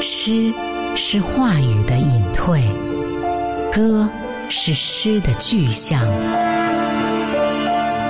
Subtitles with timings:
[0.00, 0.52] 诗
[0.94, 2.62] 是话语的隐退，
[3.72, 4.08] 歌
[4.48, 6.00] 是诗的具象。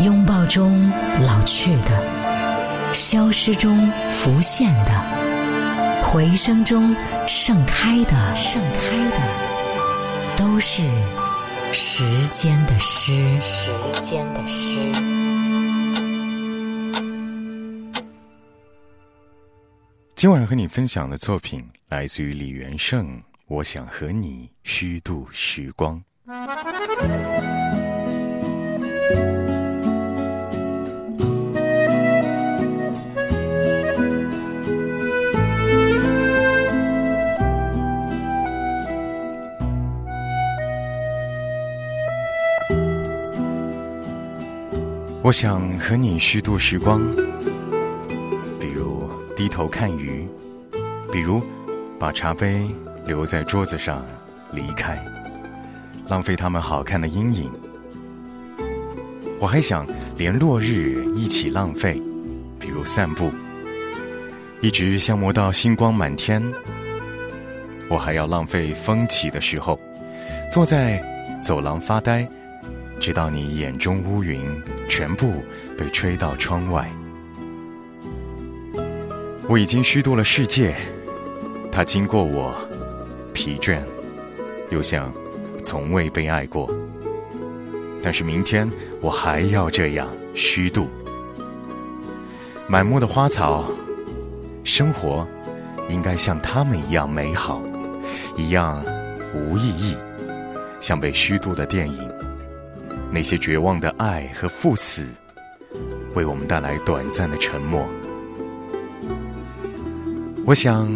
[0.00, 0.90] 拥抱中
[1.22, 2.02] 老去的，
[2.92, 4.92] 消失中浮现的，
[6.02, 6.94] 回声中
[7.26, 9.16] 盛开的，盛开的，
[10.36, 10.82] 都是
[11.72, 13.70] 时间的诗，时
[14.02, 15.15] 间的诗。
[20.26, 21.56] 今晚和你分享的作品
[21.88, 23.22] 来自于李元胜。
[23.46, 26.02] 我想和你虚度时光。
[45.22, 47.35] 我想和你虚度时光。
[49.36, 50.26] 低头看鱼，
[51.12, 51.42] 比如
[51.98, 52.66] 把茶杯
[53.04, 54.02] 留在桌子上
[54.50, 54.98] 离开，
[56.08, 57.52] 浪费他们好看的阴影。
[59.38, 62.00] 我还想连落日一起浪费，
[62.58, 63.30] 比如散步，
[64.62, 66.42] 一直消磨到星光满天。
[67.90, 69.78] 我还要浪费风起的时候，
[70.50, 70.98] 坐在
[71.42, 72.26] 走廊发呆，
[72.98, 74.40] 直到你眼中乌云
[74.88, 75.44] 全部
[75.76, 76.90] 被吹到窗外。
[79.48, 80.74] 我已经虚度了世界，
[81.70, 82.52] 它经过我，
[83.32, 83.78] 疲倦，
[84.70, 85.12] 又像
[85.62, 86.68] 从未被爱过。
[88.02, 88.68] 但是明天
[89.00, 90.88] 我还要这样虚度。
[92.66, 93.70] 满目的花草，
[94.64, 95.24] 生活
[95.88, 97.62] 应该像他们一样美好，
[98.36, 98.84] 一样
[99.32, 99.96] 无意义，
[100.80, 102.12] 像被虚度的电影。
[103.12, 105.06] 那些绝望的爱和赴死，
[106.16, 107.88] 为我们带来短暂的沉默。
[110.46, 110.86] 我想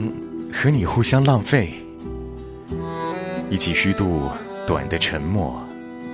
[0.53, 1.75] 和你互相浪费，
[3.51, 4.31] 一起虚度
[4.65, 5.61] 短的沉默，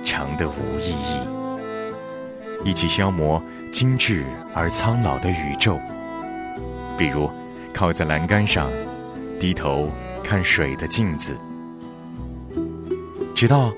[0.03, 1.21] 长的无意义；
[2.65, 3.39] 一起消磨
[3.71, 5.77] 精致而苍老的宇宙。
[6.97, 7.29] 比如
[7.71, 8.71] 靠在栏杆上，
[9.39, 9.91] 低头
[10.23, 11.37] 看水的镜子，
[13.35, 13.71] 直到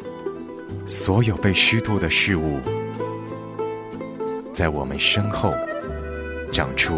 [0.86, 2.62] 所有被虚度的事物，
[4.54, 5.54] 在我们身后
[6.50, 6.98] 长出。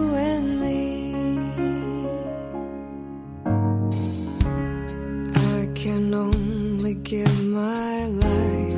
[7.11, 8.73] give my life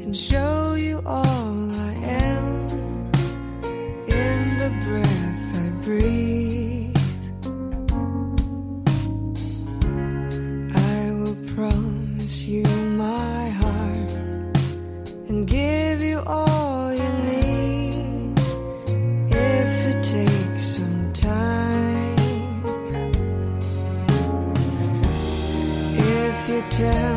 [0.00, 1.92] and show you all I
[2.24, 2.46] am
[4.08, 6.96] in the breath I breathe.
[10.74, 12.64] I will promise you
[12.96, 14.12] my heart
[15.28, 18.38] and give you all you need
[19.28, 22.16] if it takes some time.
[25.94, 27.07] If you tell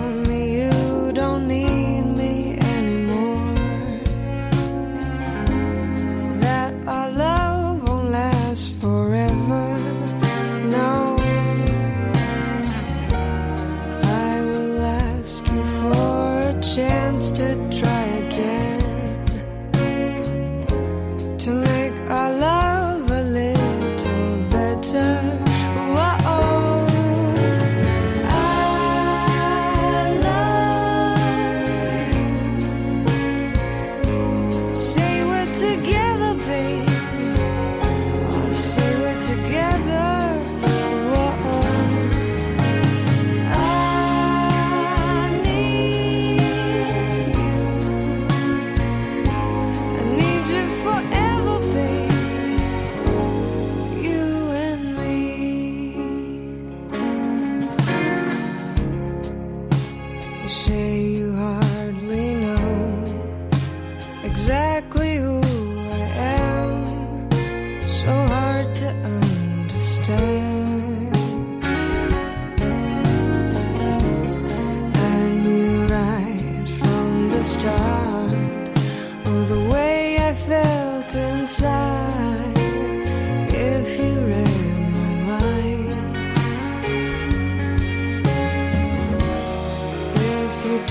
[60.52, 61.01] 谁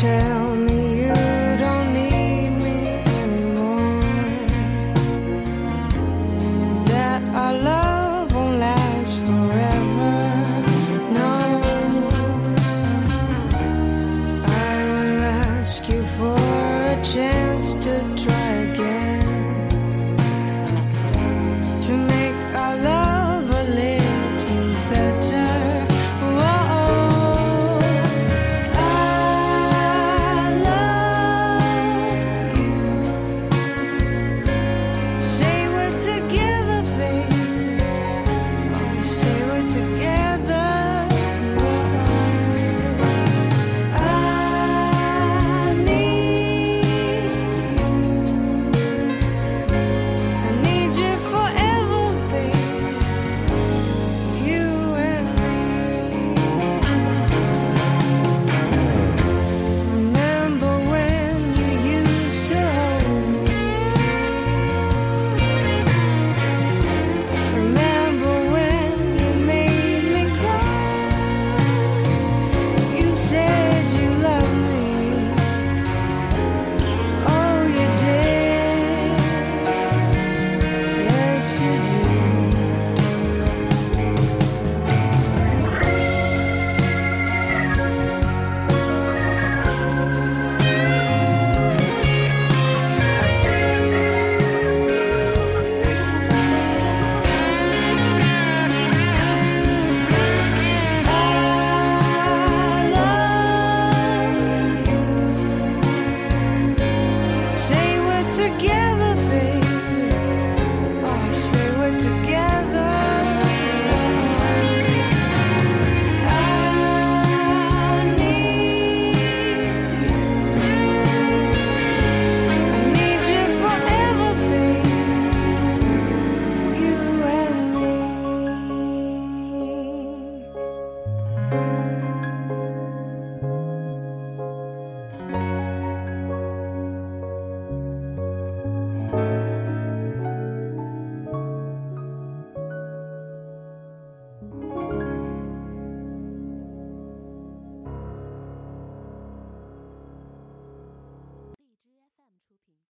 [0.00, 0.50] tell.